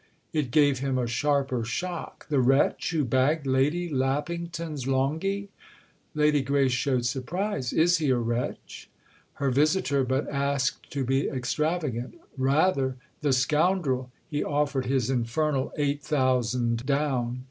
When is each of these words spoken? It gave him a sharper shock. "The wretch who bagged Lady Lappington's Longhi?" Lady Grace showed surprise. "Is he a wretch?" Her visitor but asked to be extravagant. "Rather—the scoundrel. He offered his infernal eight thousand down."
It 0.33 0.49
gave 0.49 0.79
him 0.79 0.97
a 0.97 1.05
sharper 1.05 1.63
shock. 1.63 2.25
"The 2.29 2.39
wretch 2.39 2.89
who 2.89 3.05
bagged 3.05 3.45
Lady 3.45 3.87
Lappington's 3.87 4.85
Longhi?" 4.85 5.49
Lady 6.15 6.41
Grace 6.41 6.71
showed 6.71 7.05
surprise. 7.05 7.71
"Is 7.71 7.97
he 7.99 8.09
a 8.09 8.17
wretch?" 8.17 8.89
Her 9.33 9.51
visitor 9.51 10.03
but 10.03 10.27
asked 10.27 10.89
to 10.89 11.05
be 11.05 11.29
extravagant. 11.29 12.15
"Rather—the 12.35 13.33
scoundrel. 13.33 14.09
He 14.27 14.43
offered 14.43 14.87
his 14.87 15.11
infernal 15.11 15.71
eight 15.77 16.01
thousand 16.01 16.87
down." 16.87 17.39